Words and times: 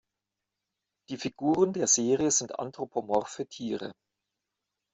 Die 1.09 1.17
Figuren 1.17 1.73
der 1.73 1.85
Serie 1.85 2.31
sind 2.31 2.57
anthropomorphe 2.57 3.45
Tiere. 3.45 3.91